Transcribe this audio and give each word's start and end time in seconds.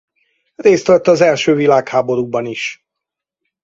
Részt 0.55 0.87
vett 0.87 1.07
az 1.07 1.21
első 1.21 1.55
világháborúban 1.55 2.45
is. 2.45 2.85